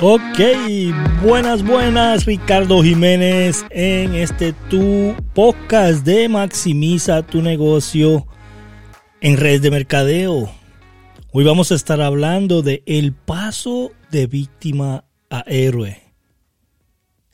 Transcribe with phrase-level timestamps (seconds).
[0.00, 0.38] Ok,
[1.24, 8.24] buenas, buenas, Ricardo Jiménez en este tu podcast de Maximiza tu negocio
[9.20, 10.52] en red de mercadeo.
[11.32, 16.00] Hoy vamos a estar hablando de el paso de víctima a héroe.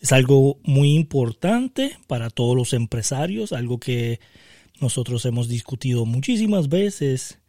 [0.01, 4.21] Es algo muy importante para todos los empresarios, algo que
[4.81, 7.41] nosotros hemos discutido muchísimas veces,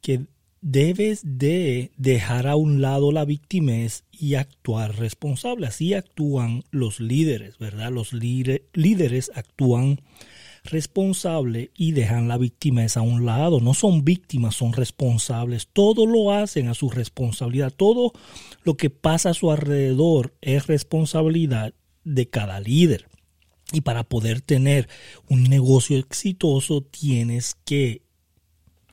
[0.00, 0.26] que
[0.60, 5.66] debes de dejar a un lado la victimez y actuar responsable.
[5.66, 7.90] Así actúan los líderes, ¿verdad?
[7.92, 10.00] Los líderes actúan
[10.64, 13.60] responsable y dejan la victimez a un lado.
[13.60, 15.68] No son víctimas, son responsables.
[15.72, 17.72] Todo lo hacen a su responsabilidad.
[17.74, 18.12] Todo
[18.62, 23.06] lo que pasa a su alrededor es responsabilidad de cada líder.
[23.72, 24.88] Y para poder tener
[25.28, 28.02] un negocio exitoso tienes que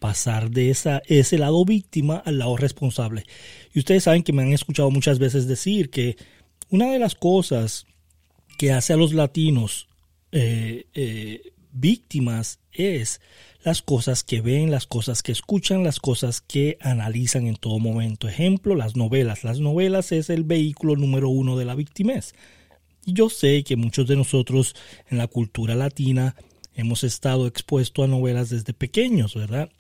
[0.06, 3.24] pasar de esa, ese lado víctima al lado responsable.
[3.74, 6.16] Y ustedes saben que me han escuchado muchas veces decir que
[6.70, 7.88] una de las cosas
[8.60, 9.88] que hace a los latinos
[10.32, 13.20] eh, eh, víctimas es
[13.64, 18.28] las cosas que ven, las cosas que escuchan, las cosas que analizan en todo momento.
[18.28, 19.44] Ejemplo, las novelas.
[19.44, 22.36] Las novelas es el vehículo número uno de la victimez.
[23.04, 24.76] Y yo sé que muchos de nosotros
[25.10, 26.36] en la cultura latina
[26.76, 29.72] hemos estado expuestos a novelas desde pequeños, ¿verdad?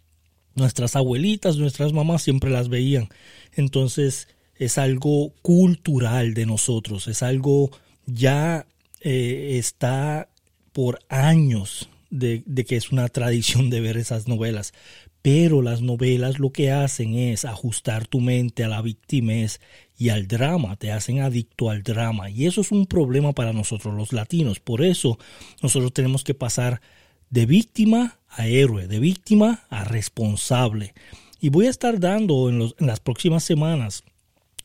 [0.55, 3.09] Nuestras abuelitas, nuestras mamás siempre las veían.
[3.53, 7.71] Entonces es algo cultural de nosotros, es algo
[8.05, 8.65] ya
[9.01, 10.29] eh, está
[10.71, 14.73] por años de, de, que es una tradición de ver esas novelas.
[15.21, 19.59] Pero las novelas lo que hacen es ajustar tu mente a la victimez
[19.97, 22.29] y al drama, te hacen adicto al drama.
[22.29, 24.59] Y eso es un problema para nosotros los latinos.
[24.59, 25.17] Por eso
[25.63, 26.81] nosotros tenemos que pasar
[27.29, 30.93] de víctima a héroe, de víctima a responsable.
[31.39, 34.03] Y voy a estar dando en, las próximas semanas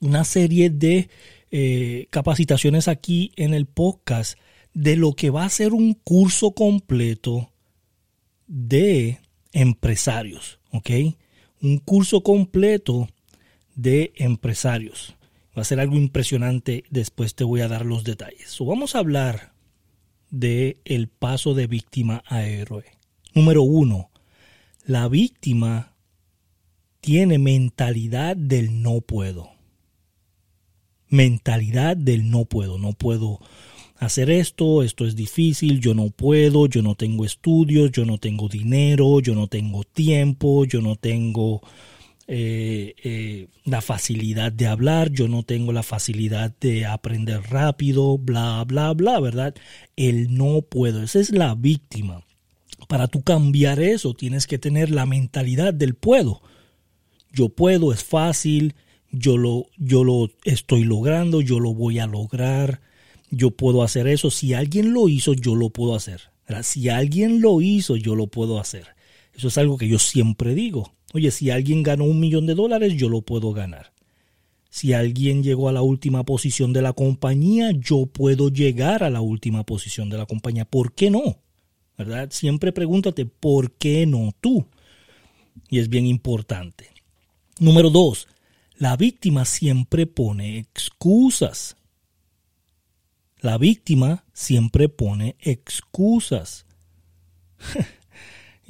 [0.00, 1.10] una serie de
[1.50, 4.38] eh, capacitaciones aquí en el podcast
[4.72, 7.50] de lo que va a ser un curso completo
[8.46, 9.20] de
[9.52, 10.90] empresarios, ¿ok?
[11.60, 13.08] Un curso completo
[13.74, 15.16] de empresarios.
[15.56, 18.56] Va a ser algo impresionante, después te voy a dar los detalles.
[18.60, 19.49] vamos a hablar
[20.30, 22.84] de el paso de víctima a héroe.
[23.34, 24.10] Número uno,
[24.84, 25.94] la víctima
[27.00, 29.50] tiene mentalidad del no puedo.
[31.08, 33.40] Mentalidad del no puedo, no puedo
[34.00, 38.48] hacer esto, esto es difícil, yo no puedo, yo no tengo estudios, yo no tengo
[38.48, 41.60] dinero, yo no tengo tiempo, yo no tengo
[42.32, 48.62] eh, eh, la facilidad de hablar, yo no tengo la facilidad de aprender rápido, bla,
[48.64, 49.52] bla, bla, ¿verdad?
[49.96, 52.22] El no puedo, esa es la víctima.
[52.86, 56.40] Para tú cambiar eso tienes que tener la mentalidad del puedo.
[57.32, 58.76] Yo puedo, es fácil,
[59.10, 62.80] yo lo, yo lo estoy logrando, yo lo voy a lograr,
[63.32, 64.30] yo puedo hacer eso.
[64.30, 66.30] Si alguien lo hizo, yo lo puedo hacer.
[66.62, 68.86] Si alguien lo hizo, yo lo puedo hacer.
[69.34, 70.94] Eso es algo que yo siempre digo.
[71.12, 73.92] Oye, si alguien ganó un millón de dólares, yo lo puedo ganar.
[74.70, 79.20] Si alguien llegó a la última posición de la compañía, yo puedo llegar a la
[79.20, 80.64] última posición de la compañía.
[80.64, 81.38] ¿Por qué no?
[81.98, 82.28] ¿Verdad?
[82.30, 84.66] Siempre pregúntate, ¿por qué no tú?
[85.68, 86.90] Y es bien importante.
[87.58, 88.28] Número dos,
[88.76, 91.76] la víctima siempre pone excusas.
[93.40, 96.64] La víctima siempre pone excusas.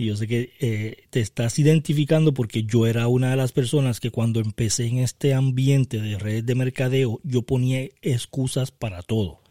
[0.00, 4.00] Y yo sé que eh, te estás identificando porque yo era una de las personas
[4.00, 9.42] que cuando empecé en este ambiente de redes de mercadeo, yo ponía excusas para todo.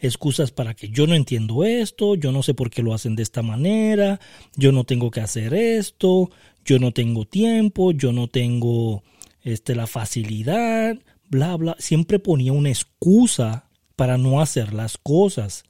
[0.00, 3.22] Excusas para que yo no entiendo esto, yo no sé por qué lo hacen de
[3.22, 4.18] esta manera,
[4.56, 6.28] yo no tengo que hacer esto,
[6.64, 9.04] yo no tengo tiempo, yo no tengo
[9.44, 10.98] este, la facilidad,
[11.30, 11.76] bla, bla.
[11.78, 15.67] Siempre ponía una excusa para no hacer las cosas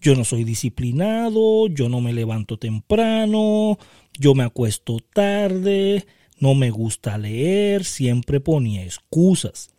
[0.00, 3.78] yo no soy disciplinado, yo no me levanto temprano,
[4.18, 6.06] yo me acuesto tarde,
[6.38, 9.70] no me gusta leer, siempre ponía excusas.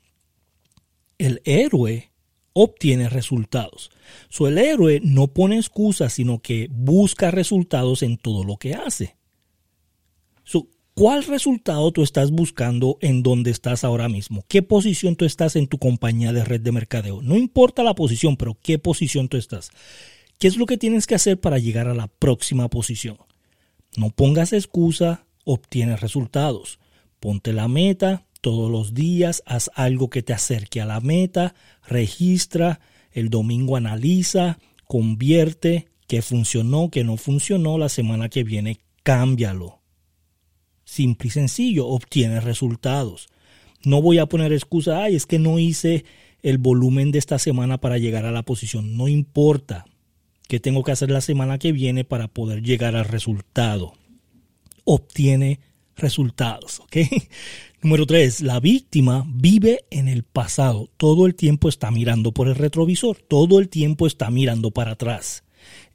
[1.17, 2.11] El héroe
[2.53, 3.91] obtiene resultados.
[4.29, 9.15] So, el héroe no pone excusas, sino que busca resultados en todo lo que hace.
[10.97, 14.43] ¿Cuál resultado tú estás buscando en donde estás ahora mismo?
[14.47, 17.21] ¿Qué posición tú estás en tu compañía de red de mercadeo?
[17.21, 19.69] No importa la posición, pero ¿qué posición tú estás?
[20.39, 23.19] ¿Qué es lo que tienes que hacer para llegar a la próxima posición?
[23.95, 26.79] No pongas excusa, obtienes resultados.
[27.19, 31.53] Ponte la meta todos los días, haz algo que te acerque a la meta,
[31.87, 32.79] registra,
[33.11, 34.57] el domingo analiza,
[34.87, 39.76] convierte, qué funcionó, qué no funcionó, la semana que viene cámbialo.
[40.87, 43.27] Simple y sencillo, obtienes resultados.
[43.83, 46.05] No voy a poner excusa, ay, es que no hice
[46.41, 48.95] el volumen de esta semana para llegar a la posición.
[48.95, 49.85] No importa
[50.47, 53.95] qué tengo que hacer la semana que viene para poder llegar al resultado.
[54.85, 55.59] Obtiene
[55.97, 56.81] resultados.
[57.81, 60.89] Número tres, la víctima vive en el pasado.
[60.95, 63.17] Todo el tiempo está mirando por el retrovisor.
[63.17, 65.43] Todo el tiempo está mirando para atrás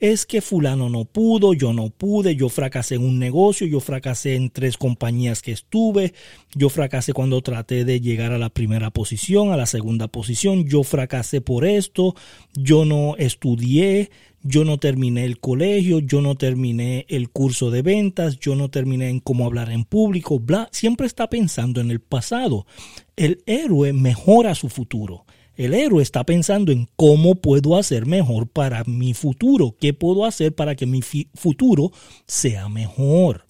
[0.01, 4.35] es que fulano no pudo, yo no pude, yo fracasé en un negocio, yo fracasé
[4.35, 6.15] en tres compañías que estuve,
[6.55, 10.83] yo fracasé cuando traté de llegar a la primera posición, a la segunda posición, yo
[10.83, 12.15] fracasé por esto,
[12.55, 14.11] yo no estudié,
[14.43, 19.09] yo no terminé el colegio, yo no terminé el curso de ventas, yo no terminé
[19.09, 22.67] en cómo hablar en público, bla, siempre está pensando en el pasado.
[23.15, 25.25] El héroe mejora su futuro.
[25.57, 30.55] El héroe está pensando en cómo puedo hacer mejor para mi futuro, qué puedo hacer
[30.55, 31.93] para que mi futuro
[32.27, 33.47] sea mejor.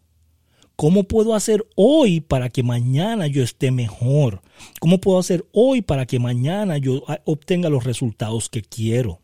[0.74, 4.42] ¿Cómo puedo hacer hoy para que mañana yo esté mejor?
[4.80, 9.20] ¿Cómo puedo hacer hoy para que mañana yo ah, obtenga los resultados que quiero?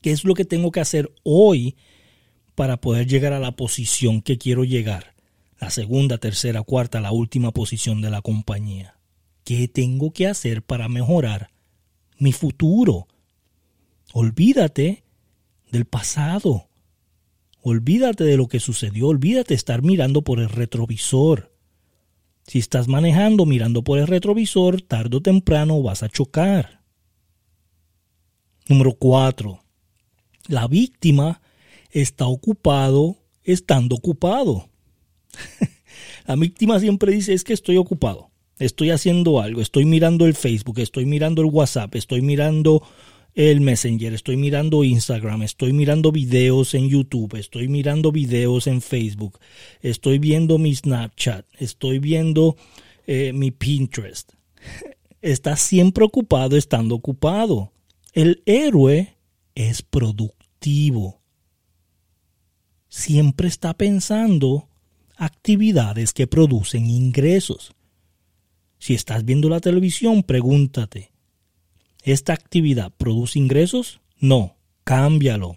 [0.00, 1.76] ¿Qué es lo que tengo que hacer hoy
[2.56, 5.14] para poder llegar a la posición que quiero llegar?
[5.60, 8.96] La segunda, tercera, cuarta, la última posición de la compañía.
[9.44, 11.51] ¿Qué tengo que hacer para mejorar
[12.22, 13.08] mi futuro.
[14.12, 15.02] Olvídate
[15.72, 16.68] del pasado.
[17.60, 19.08] Olvídate de lo que sucedió.
[19.08, 21.52] Olvídate de estar mirando por el retrovisor.
[22.46, 26.82] Si estás manejando mirando por el retrovisor, tarde o temprano vas a chocar.
[28.68, 29.60] Número 4.
[30.46, 31.42] La víctima
[31.90, 34.68] está ocupado estando ocupado.
[36.26, 40.78] la víctima siempre dice es que estoy ocupado estoy haciendo algo, estoy mirando el Facebook,
[40.78, 42.82] estoy mirando el WhatsApp, estoy mirando
[43.34, 49.38] el Messenger, estoy mirando Instagram, estoy mirando videos en YouTube, estoy mirando videos en Facebook,
[49.80, 52.56] estoy viendo mi Snapchat, estoy viendo
[53.06, 54.32] eh, mi Pinterest.
[55.22, 57.72] Está siempre ocupado estando ocupado.
[58.12, 59.16] El héroe
[59.54, 61.20] es productivo.
[62.88, 64.68] Siempre está pensando
[65.16, 67.74] actividades que producen ingresos.
[68.82, 71.12] Si estás viendo la televisión, pregúntate,
[72.02, 74.00] ¿esta actividad produce ingresos?
[74.18, 75.56] No, cámbialo.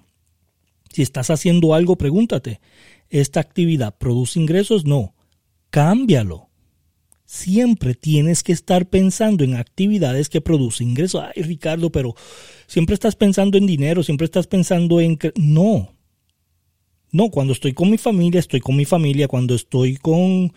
[0.94, 2.62] Si estás haciendo algo, pregúntate,
[3.10, 4.86] ¿esta actividad produce ingresos?
[4.86, 5.16] No,
[5.72, 6.50] cámbialo.
[7.25, 11.24] Siempre tienes que estar pensando en actividades que producen ingresos.
[11.24, 12.13] Ay, Ricardo, pero
[12.68, 15.18] siempre estás pensando en dinero, siempre estás pensando en...
[15.36, 15.95] No.
[17.12, 19.28] No, cuando estoy con mi familia, estoy con mi familia.
[19.28, 20.54] Cuando estoy con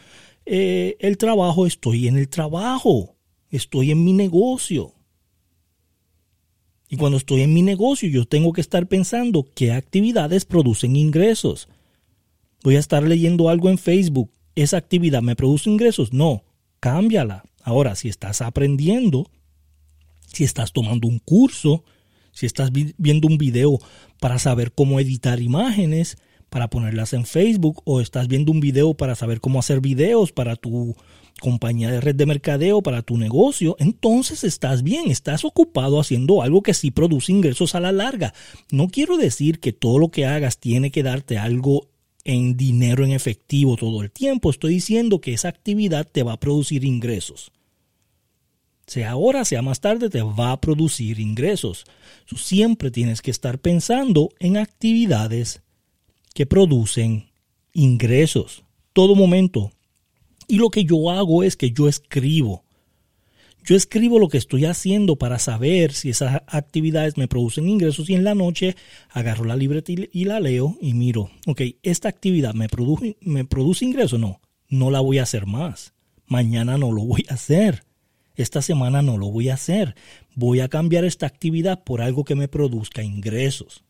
[0.51, 3.17] eh, el trabajo, estoy en el trabajo,
[3.51, 4.95] estoy en mi negocio.
[6.89, 11.69] Y cuando estoy en mi negocio, yo tengo que estar pensando qué actividades producen ingresos.
[12.65, 14.33] Voy a estar leyendo algo en Facebook.
[14.55, 16.13] ¿Esa actividad me produce ingresos?
[16.13, 16.45] No,
[16.81, 17.45] cámbiala.
[17.63, 19.31] Ahora, si estás aprendiendo,
[20.33, 21.85] si estás tomando un curso,
[22.33, 23.79] si estás viendo un video
[24.19, 26.17] para saber cómo editar imágenes,
[26.51, 30.57] para ponerlas en Facebook o estás viendo un video para saber cómo hacer videos para
[30.57, 30.97] tu
[31.41, 36.63] compañía de red de mercadeo, para tu negocio, entonces estás bien, estás ocupado haciendo algo
[36.63, 38.35] que sí produce ingresos a la larga.
[38.71, 41.89] No quiero decir que todo lo que hagas tiene que darte algo
[42.25, 44.51] en dinero en efectivo todo el tiempo.
[44.51, 47.53] Estoy diciendo que esa actividad te va a producir ingresos.
[48.87, 51.85] Sea ahora, sea más tarde, te va a producir ingresos.
[52.27, 55.63] Tú siempre tienes que estar pensando en actividades
[56.39, 57.31] que producen
[57.73, 59.73] ingresos todo momento.
[60.47, 62.63] Y lo que yo hago es que yo escribo.
[63.65, 68.15] Yo escribo lo que estoy haciendo para saber si esas actividades me producen ingresos y
[68.15, 68.77] en la noche
[69.11, 73.85] agarro la libreta y la leo y miro, ok, esta actividad me produce, me produce
[73.85, 75.93] ingresos, no, no la voy a hacer más.
[76.25, 77.83] Mañana no lo voy a hacer.
[78.37, 79.97] Esta semana no lo voy a hacer.
[80.37, 83.83] Voy a cambiar esta actividad por algo que me produzca ingresos.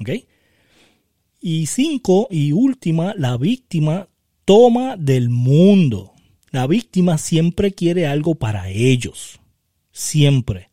[0.00, 0.10] ¿Ok?
[1.40, 4.08] Y cinco y última, la víctima
[4.44, 6.12] toma del mundo.
[6.50, 9.40] La víctima siempre quiere algo para ellos.
[9.90, 10.68] Siempre.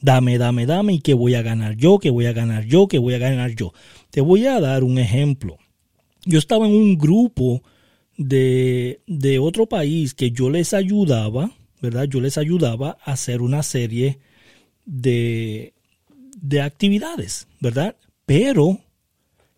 [0.00, 2.98] Dame, dame, dame y que voy a ganar yo, que voy a ganar yo, que
[2.98, 3.72] voy a ganar yo.
[4.10, 5.58] Te voy a dar un ejemplo.
[6.24, 7.62] Yo estaba en un grupo
[8.16, 12.04] de, de otro país que yo les ayudaba, ¿verdad?
[12.04, 14.18] Yo les ayudaba a hacer una serie
[14.84, 15.72] de,
[16.40, 17.96] de actividades, ¿verdad?
[18.26, 18.80] Pero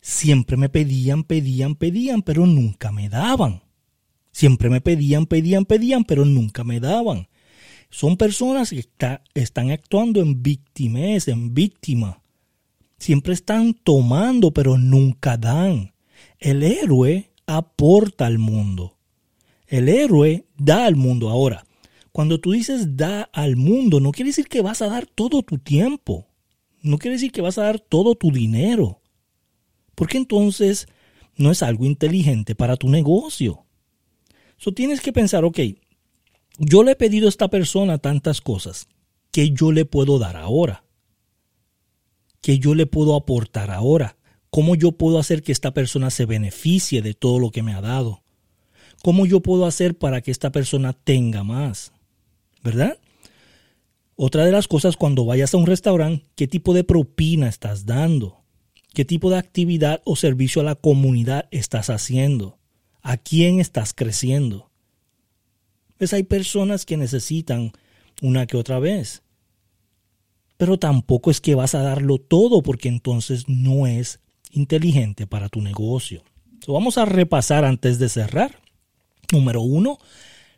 [0.07, 3.65] siempre me pedían, pedían, pedían, pero nunca me daban.
[4.31, 7.27] Siempre me pedían, pedían, pedían, pero nunca me daban.
[7.91, 8.89] Son personas que
[9.35, 12.23] están actuando en víctimas, en víctima.
[12.99, 15.93] Siempre están tomando, pero nunca dan.
[16.39, 18.99] El héroe aporta al mundo.
[19.67, 21.31] El héroe da al mundo.
[21.31, 21.67] Ahora,
[22.13, 25.59] Cuando tú dices da al mundo, no quiere decir que vas a dar todo tu
[25.59, 26.27] tiempo.
[26.81, 29.03] No quiere decir que vas a dar todo tu dinero.
[29.97, 30.87] Porque entonces
[31.35, 33.65] no es algo inteligente para tu negocio.
[34.59, 35.59] So tienes que pensar, ok,
[36.59, 38.87] yo le he pedido a esta persona tantas cosas
[39.33, 40.85] que yo le puedo dar ahora.
[42.41, 44.17] Que yo le puedo aportar ahora.
[44.51, 47.81] ¿Cómo yo puedo hacer que esta persona se beneficie de todo lo que me ha
[47.81, 48.23] dado?
[49.03, 51.93] ¿Cómo yo puedo hacer para que esta persona tenga más?
[52.63, 52.99] ¿Verdad?
[54.15, 58.46] Otra de las cosas cuando vayas a un restaurante, ¿qué tipo de propina estás dando?
[58.97, 62.57] ¿Qué tipo de actividad o servicio a la comunidad estás haciendo?
[63.03, 64.71] ¿A quién estás creciendo?
[65.99, 67.73] Pues hay personas que necesitan
[68.23, 69.23] una que otra vez.
[70.57, 75.61] Pero tampoco es que vas a darlo todo porque entonces no es inteligente para tu
[75.61, 76.23] negocio.
[76.67, 78.63] vamos a repasar antes de cerrar.
[79.31, 79.99] Número uno,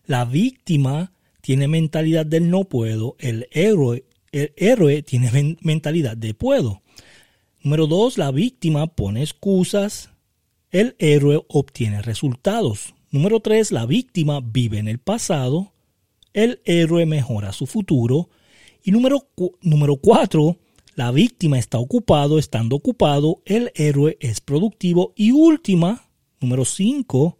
[0.06, 6.82] la víctima tiene mentalidad del no puedo, el héroe, el héroe tiene mentalidad de puedo.
[7.62, 10.10] Número dos, la víctima pone excusas,
[10.70, 12.94] el héroe obtiene resultados.
[13.10, 15.72] Número tres, la víctima vive en el pasado,
[16.32, 18.30] el héroe mejora su futuro.
[18.82, 19.28] Y número,
[19.60, 20.58] número cuatro,
[20.98, 25.12] la víctima está ocupado, estando ocupado, el héroe es productivo.
[25.14, 26.08] Y última,
[26.40, 27.38] número 5,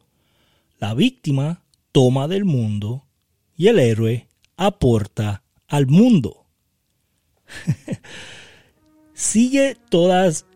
[0.79, 3.07] la víctima toma del mundo
[3.57, 6.47] y el héroe aporta al mundo.
[9.19, 10.47] Sigue todas,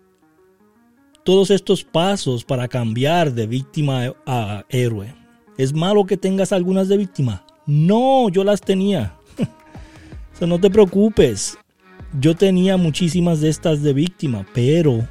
[1.25, 5.13] todos estos pasos para cambiar de víctima a héroe.
[5.59, 7.45] ¿Es malo que tengas algunas de víctima?
[7.67, 9.17] No, yo las tenía.
[10.47, 11.59] no te preocupes.
[12.21, 15.09] Yo tenía muchísimas de estas de víctima, pero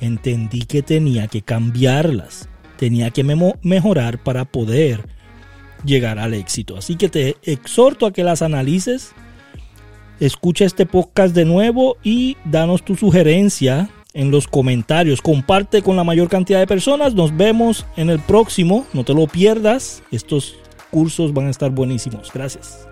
[0.00, 2.48] entendí que tenía que cambiarlas.
[2.78, 3.22] Tenía que
[3.60, 5.06] mejorar para poder
[5.84, 6.78] llegar al éxito.
[6.78, 9.12] Así que te exhorto a que las analices.
[10.20, 15.20] Escucha este podcast de nuevo y danos tu sugerencia en los comentarios.
[15.20, 17.14] Comparte con la mayor cantidad de personas.
[17.14, 18.86] Nos vemos en el próximo.
[18.92, 20.02] No te lo pierdas.
[20.12, 20.56] Estos
[20.90, 22.30] cursos van a estar buenísimos.
[22.32, 22.86] Gracias.